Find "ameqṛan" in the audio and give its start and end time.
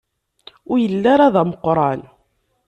1.41-2.01